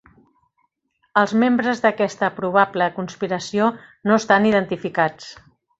[1.21, 3.71] Els membres d'aquesta probable conspiració
[4.11, 5.35] no estan identificats.